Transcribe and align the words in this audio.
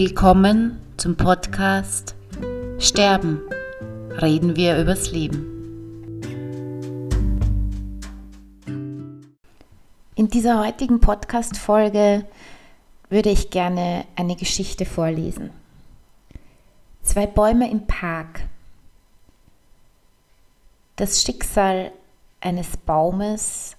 Willkommen 0.00 0.80
zum 0.96 1.16
Podcast 1.16 2.14
Sterben. 2.78 3.40
Reden 4.22 4.54
wir 4.54 4.78
übers 4.78 5.10
Leben. 5.10 6.22
In 10.14 10.28
dieser 10.28 10.64
heutigen 10.64 11.00
Podcast-Folge 11.00 12.24
würde 13.08 13.30
ich 13.30 13.50
gerne 13.50 14.04
eine 14.14 14.36
Geschichte 14.36 14.84
vorlesen. 14.84 15.50
Zwei 17.02 17.26
Bäume 17.26 17.68
im 17.68 17.88
Park. 17.88 18.42
Das 20.94 21.24
Schicksal 21.24 21.90
eines 22.40 22.76
Baumes 22.76 23.76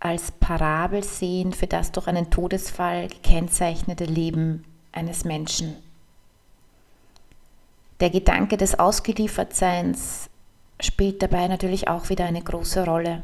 als 0.00 0.32
Parabel 0.32 1.04
sehen 1.04 1.52
für 1.52 1.68
das 1.68 1.92
durch 1.92 2.08
einen 2.08 2.28
Todesfall 2.28 3.06
gekennzeichnete 3.06 4.04
Leben 4.04 4.64
eines 4.94 5.24
Menschen. 5.24 5.76
Der 8.00 8.10
Gedanke 8.10 8.56
des 8.56 8.78
Ausgeliefertseins 8.78 10.28
spielt 10.80 11.22
dabei 11.22 11.48
natürlich 11.48 11.88
auch 11.88 12.08
wieder 12.08 12.24
eine 12.24 12.42
große 12.42 12.84
Rolle. 12.84 13.22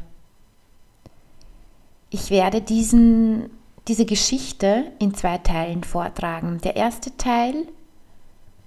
Ich 2.11 2.31
werde 2.31 2.61
diesen, 2.61 3.51
diese 3.89 4.05
Geschichte 4.05 4.93
in 4.99 5.15
zwei 5.15 5.39
Teilen 5.39 5.85
vortragen. 5.85 6.59
Der 6.63 6.77
erste 6.77 7.17
Teil 7.17 7.67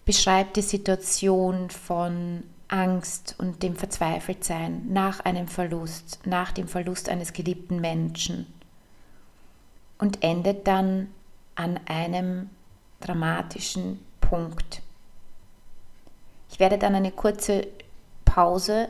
beschreibt 0.05 0.57
die 0.57 0.61
Situation 0.61 1.69
von 1.69 2.43
Angst 2.67 3.35
und 3.37 3.63
dem 3.63 3.75
Verzweifeltsein 3.75 4.91
nach 4.91 5.19
einem 5.21 5.47
Verlust, 5.47 6.19
nach 6.25 6.51
dem 6.51 6.67
Verlust 6.67 7.07
eines 7.09 7.33
geliebten 7.33 7.79
Menschen 7.79 8.47
und 9.99 10.23
endet 10.23 10.67
dann 10.67 11.07
an 11.55 11.79
einem 11.85 12.49
dramatischen 13.05 13.99
Punkt. 14.21 14.81
Ich 16.49 16.59
werde 16.59 16.77
dann 16.77 16.95
eine 16.95 17.11
kurze 17.11 17.67
Pause 18.25 18.89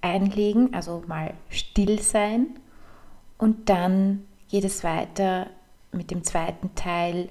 einlegen, 0.00 0.74
also 0.74 1.04
mal 1.06 1.34
still 1.50 2.00
sein 2.00 2.46
und 3.38 3.68
dann 3.68 4.26
geht 4.48 4.64
es 4.64 4.82
weiter 4.82 5.46
mit 5.92 6.10
dem 6.10 6.24
zweiten 6.24 6.74
Teil, 6.74 7.28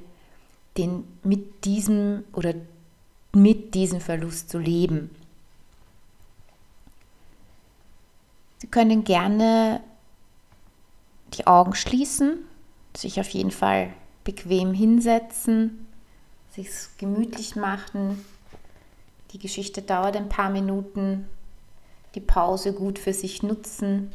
den 0.78 1.06
mit 1.24 1.66
diesem 1.66 2.24
oder 2.34 2.54
mit 3.34 3.74
diesem 3.76 4.02
Verlust 4.02 4.50
zu 4.50 4.60
leben. 4.60 5.10
Sie 8.60 8.68
können 8.68 9.04
gerne 9.04 9.82
die 11.34 11.48
Augen 11.48 11.76
schließen, 11.76 12.40
sich 12.96 13.20
auf 13.20 13.30
jeden 13.30 13.52
Fall 13.52 13.94
bequem 14.30 14.76
hinsetzen, 14.76 15.88
sich 16.52 16.70
gemütlich 17.00 17.56
machen. 17.56 18.24
Die 19.32 19.40
Geschichte 19.40 19.82
dauert 19.82 20.16
ein 20.16 20.30
paar 20.30 20.52
Minuten. 20.52 21.28
Die 22.14 22.22
Pause 22.22 22.74
gut 22.74 23.00
für 23.00 23.12
sich 23.14 23.42
nutzen. 23.42 24.12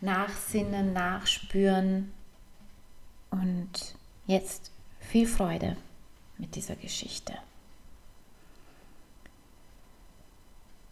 Nachsinnen, 0.00 0.94
nachspüren. 0.94 2.10
Und 3.30 3.94
jetzt 4.26 4.70
viel 4.98 5.26
Freude 5.26 5.76
mit 6.38 6.54
dieser 6.54 6.76
Geschichte. 6.76 7.34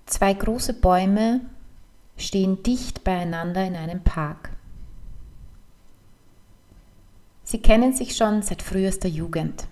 Zwei 0.04 0.34
große 0.34 0.74
Bäume 0.74 1.40
stehen 2.18 2.62
dicht 2.62 3.02
beieinander 3.02 3.64
in 3.64 3.76
einem 3.76 4.02
Park. 4.02 4.55
Sie 7.46 7.58
kennen 7.58 7.92
sich 7.92 8.16
schon 8.16 8.42
seit 8.42 8.60
frühester 8.60 9.06
Jugend. 9.06 9.68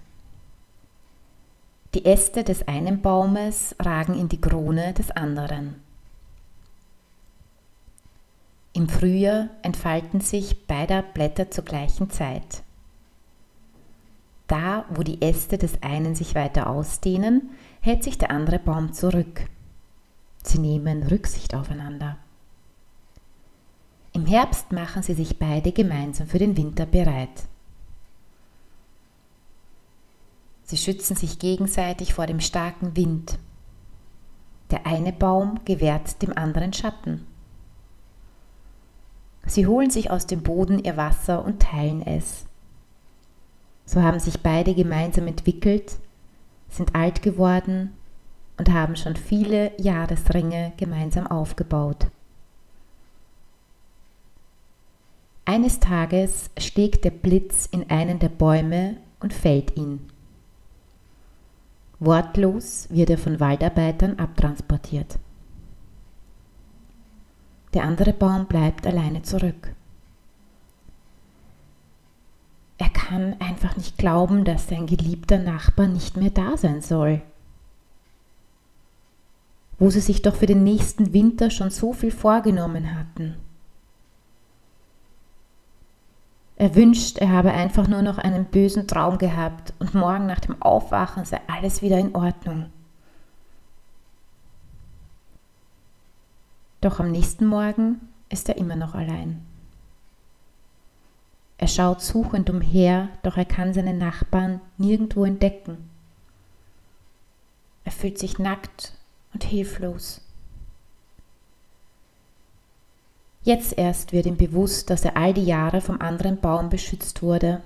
Die 1.94 2.04
Äste 2.04 2.44
des 2.44 2.68
einen 2.68 3.02
Baumes 3.02 3.74
ragen 3.80 4.14
in 4.14 4.28
die 4.28 4.40
Krone 4.40 4.92
des 4.94 5.10
anderen. 5.10 5.74
Im 8.74 8.88
Frühjahr 8.88 9.48
entfalten 9.62 10.20
sich 10.20 10.68
beider 10.68 11.02
Blätter 11.02 11.50
zur 11.50 11.64
gleichen 11.64 12.10
Zeit. 12.10 12.62
Da, 14.46 14.84
wo 14.90 15.02
die 15.02 15.20
Äste 15.20 15.58
des 15.58 15.82
einen 15.82 16.14
sich 16.14 16.36
weiter 16.36 16.70
ausdehnen, 16.70 17.50
hält 17.80 18.04
sich 18.04 18.18
der 18.18 18.30
andere 18.30 18.60
Baum 18.60 18.92
zurück. 18.92 19.48
Sie 20.44 20.60
nehmen 20.60 21.02
Rücksicht 21.02 21.56
aufeinander. 21.56 22.18
Im 24.12 24.26
Herbst 24.26 24.70
machen 24.70 25.02
sie 25.02 25.14
sich 25.14 25.40
beide 25.40 25.72
gemeinsam 25.72 26.28
für 26.28 26.38
den 26.38 26.56
Winter 26.56 26.86
bereit. 26.86 27.48
Sie 30.64 30.76
schützen 30.76 31.14
sich 31.14 31.38
gegenseitig 31.38 32.14
vor 32.14 32.26
dem 32.26 32.40
starken 32.40 32.96
Wind. 32.96 33.38
Der 34.70 34.86
eine 34.86 35.12
Baum 35.12 35.60
gewährt 35.64 36.22
dem 36.22 36.36
anderen 36.36 36.72
Schatten. 36.72 37.26
Sie 39.46 39.66
holen 39.66 39.90
sich 39.90 40.10
aus 40.10 40.26
dem 40.26 40.42
Boden 40.42 40.82
ihr 40.82 40.96
Wasser 40.96 41.44
und 41.44 41.60
teilen 41.60 42.00
es. 42.06 42.46
So 43.84 44.02
haben 44.02 44.18
sich 44.18 44.40
beide 44.40 44.74
gemeinsam 44.74 45.26
entwickelt, 45.26 45.98
sind 46.70 46.94
alt 46.94 47.20
geworden 47.20 47.92
und 48.56 48.72
haben 48.72 48.96
schon 48.96 49.16
viele 49.16 49.72
Jahresringe 49.78 50.72
gemeinsam 50.78 51.26
aufgebaut. 51.26 52.06
Eines 55.44 55.78
Tages 55.78 56.48
schlägt 56.58 57.04
der 57.04 57.10
Blitz 57.10 57.66
in 57.70 57.90
einen 57.90 58.18
der 58.18 58.30
Bäume 58.30 58.96
und 59.20 59.34
fällt 59.34 59.76
ihn. 59.76 60.00
Wortlos 62.04 62.88
wird 62.90 63.10
er 63.10 63.18
von 63.18 63.40
Waldarbeitern 63.40 64.18
abtransportiert. 64.18 65.18
Der 67.72 67.84
andere 67.84 68.12
Baum 68.12 68.46
bleibt 68.46 68.86
alleine 68.86 69.22
zurück. 69.22 69.74
Er 72.78 72.88
kann 72.88 73.36
einfach 73.40 73.76
nicht 73.76 73.98
glauben, 73.98 74.44
dass 74.44 74.68
sein 74.68 74.86
geliebter 74.86 75.38
Nachbar 75.38 75.86
nicht 75.86 76.16
mehr 76.16 76.30
da 76.30 76.56
sein 76.56 76.82
soll. 76.82 77.22
Wo 79.78 79.90
sie 79.90 80.00
sich 80.00 80.22
doch 80.22 80.36
für 80.36 80.46
den 80.46 80.64
nächsten 80.64 81.12
Winter 81.12 81.50
schon 81.50 81.70
so 81.70 81.92
viel 81.92 82.12
vorgenommen 82.12 82.96
hatten. 82.98 83.36
Er 86.56 86.74
wünscht, 86.76 87.18
er 87.18 87.30
habe 87.30 87.52
einfach 87.52 87.88
nur 87.88 88.02
noch 88.02 88.18
einen 88.18 88.44
bösen 88.44 88.86
Traum 88.86 89.18
gehabt 89.18 89.74
und 89.80 89.94
morgen 89.94 90.26
nach 90.26 90.40
dem 90.40 90.60
Aufwachen 90.62 91.24
sei 91.24 91.40
alles 91.48 91.82
wieder 91.82 91.98
in 91.98 92.14
Ordnung. 92.14 92.66
Doch 96.80 97.00
am 97.00 97.10
nächsten 97.10 97.46
Morgen 97.46 98.00
ist 98.28 98.48
er 98.48 98.56
immer 98.56 98.76
noch 98.76 98.94
allein. 98.94 99.44
Er 101.56 101.68
schaut 101.68 102.02
suchend 102.02 102.50
umher, 102.50 103.08
doch 103.22 103.36
er 103.36 103.46
kann 103.46 103.72
seine 103.72 103.94
Nachbarn 103.94 104.60
nirgendwo 104.76 105.24
entdecken. 105.24 105.88
Er 107.84 107.92
fühlt 107.92 108.18
sich 108.18 108.38
nackt 108.38 108.92
und 109.32 109.44
hilflos. 109.44 110.20
Jetzt 113.44 113.76
erst 113.76 114.14
wird 114.14 114.24
ihm 114.24 114.38
bewusst, 114.38 114.88
dass 114.88 115.04
er 115.04 115.18
all 115.18 115.34
die 115.34 115.44
Jahre 115.44 115.82
vom 115.82 116.00
anderen 116.00 116.40
Baum 116.40 116.70
beschützt 116.70 117.22
wurde. 117.22 117.60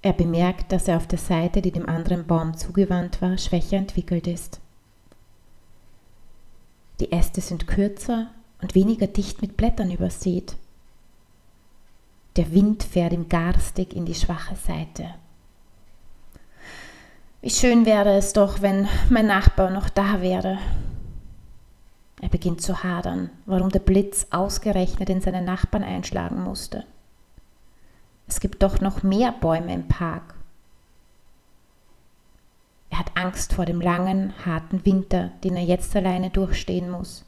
Er 0.00 0.12
bemerkt, 0.12 0.70
dass 0.70 0.86
er 0.86 0.96
auf 0.96 1.08
der 1.08 1.18
Seite, 1.18 1.60
die 1.60 1.72
dem 1.72 1.88
anderen 1.88 2.24
Baum 2.28 2.56
zugewandt 2.56 3.20
war, 3.20 3.36
schwächer 3.36 3.78
entwickelt 3.78 4.28
ist. 4.28 4.60
Die 7.00 7.10
Äste 7.10 7.40
sind 7.40 7.66
kürzer 7.66 8.28
und 8.62 8.76
weniger 8.76 9.08
dicht 9.08 9.42
mit 9.42 9.56
Blättern 9.56 9.90
übersät. 9.90 10.54
Der 12.36 12.52
Wind 12.52 12.84
fährt 12.84 13.12
ihm 13.12 13.28
garstig 13.28 13.96
in 13.96 14.06
die 14.06 14.14
schwache 14.14 14.54
Seite. 14.54 15.14
Wie 17.42 17.50
schön 17.50 17.86
wäre 17.86 18.16
es 18.16 18.32
doch, 18.32 18.62
wenn 18.62 18.88
mein 19.10 19.26
Nachbar 19.26 19.70
noch 19.70 19.88
da 19.88 20.20
wäre, 20.20 20.58
er 22.20 22.28
beginnt 22.28 22.62
zu 22.62 22.82
hadern, 22.82 23.30
warum 23.44 23.70
der 23.70 23.80
Blitz 23.80 24.26
ausgerechnet 24.30 25.10
in 25.10 25.20
seinen 25.20 25.44
Nachbarn 25.44 25.84
einschlagen 25.84 26.42
musste. 26.42 26.84
Es 28.26 28.40
gibt 28.40 28.62
doch 28.62 28.80
noch 28.80 29.02
mehr 29.02 29.32
Bäume 29.32 29.72
im 29.72 29.86
Park. 29.86 30.34
Er 32.90 33.00
hat 33.00 33.16
Angst 33.16 33.52
vor 33.52 33.66
dem 33.66 33.80
langen, 33.80 34.32
harten 34.44 34.84
Winter, 34.86 35.32
den 35.44 35.56
er 35.56 35.64
jetzt 35.64 35.94
alleine 35.94 36.30
durchstehen 36.30 36.90
muss. 36.90 37.24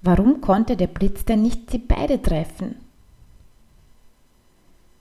Warum 0.00 0.40
konnte 0.40 0.76
der 0.76 0.86
Blitz 0.86 1.24
denn 1.24 1.42
nicht 1.42 1.70
sie 1.70 1.78
beide 1.78 2.22
treffen? 2.22 2.76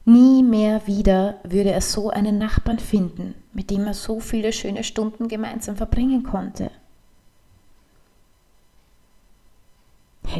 Nie 0.05 0.41
mehr 0.41 0.87
wieder 0.87 1.39
würde 1.43 1.71
er 1.71 1.81
so 1.81 2.09
einen 2.09 2.37
Nachbarn 2.37 2.79
finden, 2.79 3.35
mit 3.53 3.69
dem 3.69 3.85
er 3.85 3.93
so 3.93 4.19
viele 4.19 4.53
schöne 4.53 4.83
Stunden 4.83 5.27
gemeinsam 5.27 5.75
verbringen 5.75 6.23
konnte. 6.23 6.71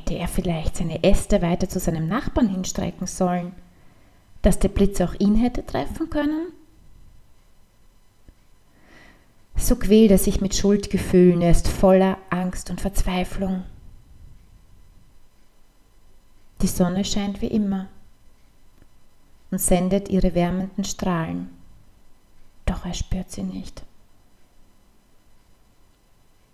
Hätte 0.08 0.20
er 0.20 0.28
vielleicht 0.30 0.78
seine 0.78 1.04
Äste 1.04 1.42
weiter 1.42 1.68
zu 1.68 1.80
seinem 1.80 2.08
Nachbarn 2.08 2.48
hinstrecken 2.48 3.08
sollen? 3.08 3.54
dass 4.42 4.60
der 4.60 4.70
Blitz 4.70 5.02
auch 5.02 5.14
ihn 5.20 5.36
hätte 5.36 5.66
treffen 5.66 6.10
können? 6.10 6.54
So 9.58 9.76
quält 9.76 10.12
er 10.12 10.18
sich 10.18 10.40
mit 10.40 10.56
Schuldgefühlen, 10.56 11.42
er 11.42 11.52
ist 11.52 11.68
voller 11.68 12.18
Angst 12.30 12.70
und 12.70 12.80
Verzweiflung. 12.80 13.66
Die 16.62 16.68
Sonne 16.68 17.04
scheint 17.04 17.42
wie 17.42 17.48
immer 17.48 17.90
und 19.52 19.60
sendet 19.60 20.08
ihre 20.08 20.34
wärmenden 20.34 20.86
Strahlen, 20.86 21.50
doch 22.66 22.86
er 22.86 22.94
spürt 22.94 23.30
sie 23.30 23.44
nicht. 23.44 23.84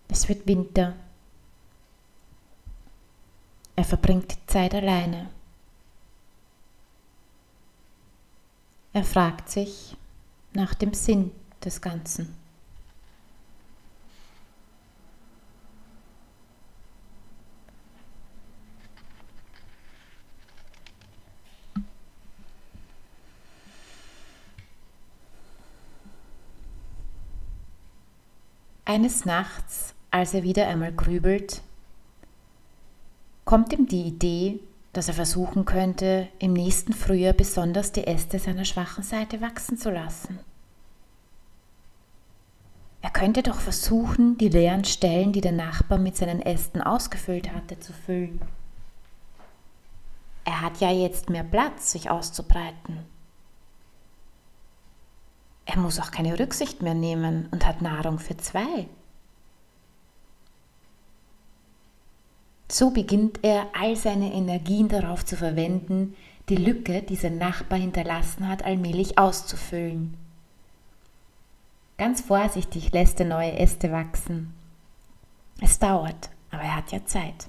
Es 0.10 0.28
wird 0.30 0.48
Winter. 0.48 0.96
Er 3.76 3.84
verbringt 3.84 4.32
die 4.32 4.46
Zeit 4.46 4.76
alleine. 4.76 5.30
Er 8.94 9.04
fragt 9.04 9.50
sich 9.50 9.98
nach 10.54 10.76
dem 10.76 10.94
Sinn 10.94 11.32
des 11.64 11.82
Ganzen. 11.82 12.36
Eines 28.86 29.26
Nachts, 29.26 29.96
als 30.12 30.36
er 30.36 30.44
wieder 30.44 30.68
einmal 30.68 30.94
grübelt, 30.94 31.64
kommt 33.54 33.72
ihm 33.72 33.86
die 33.86 34.02
Idee, 34.02 34.60
dass 34.94 35.10
er 35.10 35.14
versuchen 35.14 35.64
könnte, 35.64 36.28
im 36.40 36.54
nächsten 36.54 36.92
Frühjahr 36.92 37.34
besonders 37.34 37.92
die 37.92 38.08
Äste 38.08 38.40
seiner 38.40 38.66
schwachen 38.66 39.04
Seite 39.04 39.42
wachsen 39.42 39.78
zu 39.78 39.92
lassen. 39.92 40.40
Er 43.04 43.12
könnte 43.12 43.44
doch 43.44 43.60
versuchen, 43.60 44.40
die 44.40 44.50
leeren 44.50 44.86
Stellen, 44.86 45.34
die 45.34 45.42
der 45.42 45.52
Nachbar 45.52 46.00
mit 46.00 46.18
seinen 46.18 46.42
Ästen 46.42 46.82
ausgefüllt 46.82 47.54
hatte, 47.54 47.80
zu 47.80 47.94
füllen. 47.94 48.42
Er 50.46 50.62
hat 50.62 50.80
ja 50.82 50.90
jetzt 50.90 51.30
mehr 51.30 51.44
Platz, 51.44 51.92
sich 51.92 52.10
auszubreiten. 52.10 53.06
Er 55.66 55.78
muss 55.78 56.00
auch 56.00 56.10
keine 56.10 56.40
Rücksicht 56.40 56.82
mehr 56.82 56.96
nehmen 56.96 57.50
und 57.52 57.68
hat 57.68 57.84
Nahrung 57.84 58.18
für 58.18 58.36
zwei. 58.36 58.88
So 62.74 62.90
beginnt 62.90 63.44
er 63.44 63.68
all 63.80 63.96
seine 63.96 64.34
Energien 64.34 64.88
darauf 64.88 65.24
zu 65.24 65.38
verwenden, 65.38 66.16
die 66.50 66.56
Lücke, 66.56 67.04
die 67.04 67.16
sein 67.16 67.38
Nachbar 67.38 67.78
hinterlassen 67.78 68.48
hat, 68.50 68.66
allmählich 68.66 69.20
auszufüllen. 69.20 70.18
Ganz 72.00 72.22
vorsichtig 72.22 72.92
lässt 72.92 73.20
er 73.20 73.28
neue 73.28 73.60
Äste 73.60 73.92
wachsen. 73.92 74.56
Es 75.62 75.78
dauert, 75.78 76.32
aber 76.50 76.64
er 76.64 76.78
hat 76.78 76.92
ja 76.92 77.06
Zeit. 77.06 77.48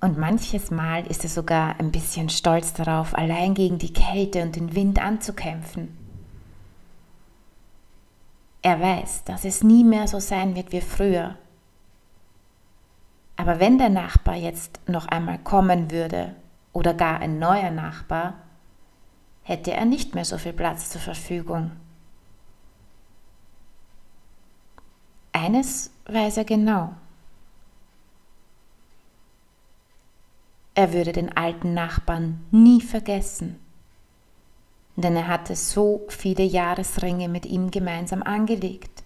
Und 0.00 0.16
manches 0.16 0.70
Mal 0.70 1.06
ist 1.06 1.22
er 1.22 1.28
sogar 1.28 1.78
ein 1.78 1.92
bisschen 1.92 2.30
stolz 2.30 2.72
darauf, 2.72 3.14
allein 3.14 3.52
gegen 3.52 3.76
die 3.76 3.92
Kälte 3.92 4.42
und 4.42 4.56
den 4.56 4.74
Wind 4.74 5.02
anzukämpfen. 5.02 5.94
Er 8.62 8.80
weiß, 8.80 9.24
dass 9.24 9.44
es 9.44 9.62
nie 9.62 9.84
mehr 9.84 10.08
so 10.08 10.18
sein 10.18 10.56
wird 10.56 10.72
wie 10.72 10.80
früher. 10.80 11.36
Aber 13.40 13.58
wenn 13.58 13.78
der 13.78 13.88
Nachbar 13.88 14.34
jetzt 14.34 14.80
noch 14.86 15.08
einmal 15.08 15.38
kommen 15.38 15.90
würde 15.90 16.36
oder 16.74 16.92
gar 16.92 17.20
ein 17.20 17.38
neuer 17.38 17.70
Nachbar, 17.70 18.34
hätte 19.40 19.72
er 19.72 19.86
nicht 19.86 20.14
mehr 20.14 20.26
so 20.26 20.36
viel 20.36 20.52
Platz 20.52 20.90
zur 20.90 21.00
Verfügung. 21.00 21.70
Eines 25.32 25.90
weiß 26.04 26.36
er 26.36 26.44
genau. 26.44 26.94
Er 30.74 30.92
würde 30.92 31.12
den 31.12 31.34
alten 31.34 31.72
Nachbarn 31.72 32.44
nie 32.50 32.82
vergessen, 32.82 33.58
denn 34.96 35.16
er 35.16 35.28
hatte 35.28 35.56
so 35.56 36.04
viele 36.10 36.44
Jahresringe 36.44 37.30
mit 37.30 37.46
ihm 37.46 37.70
gemeinsam 37.70 38.22
angelegt. 38.22 39.02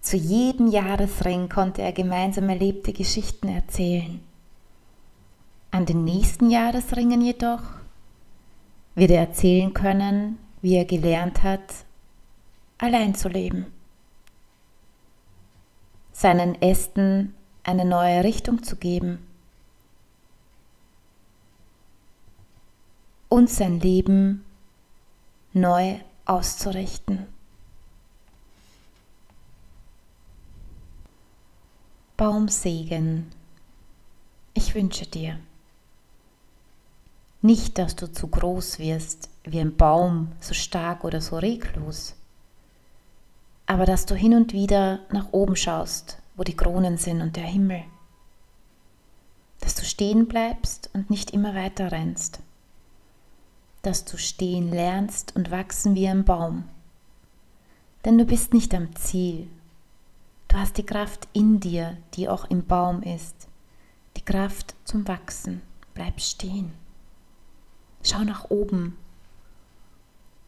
Zu 0.00 0.16
jedem 0.16 0.68
Jahresring 0.68 1.48
konnte 1.48 1.82
er 1.82 1.92
gemeinsam 1.92 2.48
erlebte 2.48 2.92
Geschichten 2.92 3.48
erzählen. 3.48 4.20
An 5.70 5.86
den 5.86 6.04
nächsten 6.04 6.50
Jahresringen 6.50 7.20
jedoch 7.20 7.62
wird 8.94 9.10
er 9.10 9.20
erzählen 9.20 9.72
können, 9.72 10.38
wie 10.62 10.74
er 10.74 10.84
gelernt 10.84 11.42
hat, 11.42 11.60
allein 12.78 13.14
zu 13.14 13.28
leben. 13.28 13.66
Seinen 16.12 16.60
Ästen 16.60 17.34
eine 17.62 17.84
neue 17.84 18.24
Richtung 18.24 18.62
zu 18.62 18.76
geben 18.76 19.18
und 23.28 23.48
sein 23.48 23.80
Leben 23.80 24.44
neu 25.52 25.96
auszurichten. 26.24 27.26
Baumsegen, 32.20 33.32
ich 34.52 34.74
wünsche 34.74 35.06
dir 35.06 35.38
nicht, 37.40 37.78
dass 37.78 37.96
du 37.96 38.12
zu 38.12 38.26
groß 38.26 38.78
wirst 38.78 39.30
wie 39.44 39.58
ein 39.58 39.74
Baum, 39.74 40.32
so 40.38 40.52
stark 40.52 41.04
oder 41.04 41.22
so 41.22 41.38
reglos, 41.38 42.14
aber 43.64 43.86
dass 43.86 44.04
du 44.04 44.14
hin 44.14 44.34
und 44.34 44.52
wieder 44.52 44.98
nach 45.10 45.32
oben 45.32 45.56
schaust 45.56 46.18
wo 46.36 46.44
die 46.44 46.56
Kronen 46.56 46.98
sind 46.98 47.22
und 47.22 47.36
der 47.36 47.44
Himmel. 47.44 47.84
Dass 49.60 49.74
du 49.74 49.84
stehen 49.84 50.26
bleibst 50.28 50.90
und 50.92 51.08
nicht 51.08 51.30
immer 51.30 51.54
weiter 51.54 51.90
rennst. 51.90 52.40
Dass 53.80 54.04
du 54.04 54.18
stehen 54.18 54.70
lernst 54.70 55.36
und 55.36 55.50
wachsen 55.50 55.94
wie 55.94 56.06
ein 56.06 56.26
Baum. 56.26 56.64
Denn 58.04 58.18
du 58.18 58.26
bist 58.26 58.52
nicht 58.52 58.74
am 58.74 58.94
Ziel. 58.94 59.48
Du 60.50 60.56
hast 60.56 60.78
die 60.78 60.84
Kraft 60.84 61.28
in 61.32 61.60
dir, 61.60 61.96
die 62.14 62.28
auch 62.28 62.44
im 62.50 62.66
Baum 62.66 63.02
ist. 63.02 63.46
Die 64.16 64.24
Kraft 64.24 64.74
zum 64.84 65.06
Wachsen. 65.06 65.62
Bleib 65.94 66.20
stehen. 66.20 66.72
Schau 68.02 68.24
nach 68.24 68.50
oben 68.50 68.96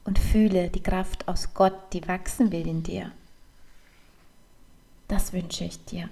und 0.04 0.18
fühle 0.18 0.70
die 0.70 0.82
Kraft 0.82 1.28
aus 1.28 1.54
Gott, 1.54 1.92
die 1.92 2.06
wachsen 2.08 2.50
will 2.50 2.66
in 2.66 2.82
dir. 2.82 3.12
Das 5.06 5.32
wünsche 5.32 5.64
ich 5.64 5.84
dir. 5.84 6.08